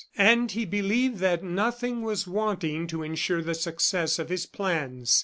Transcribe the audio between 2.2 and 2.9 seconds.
wanting